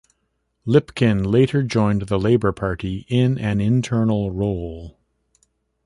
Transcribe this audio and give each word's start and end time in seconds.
Lipkin 0.65 1.23
later 1.31 1.61
joined 1.61 2.07
the 2.07 2.17
Labour 2.17 2.51
Party 2.51 3.05
in 3.07 3.37
an 3.37 3.61
internal 3.61 4.31
role. 4.31 4.97